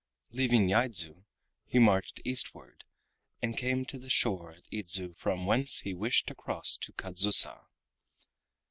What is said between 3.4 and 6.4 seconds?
came to the shore at Idzu from whence he wished to